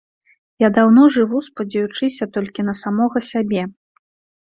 Я 0.63 0.69
даўно 0.77 1.03
жыву, 1.17 1.43
спадзеючыся 1.49 2.31
толькі 2.39 2.69
на 2.73 2.79
самога 2.83 3.27
сябе. 3.33 3.71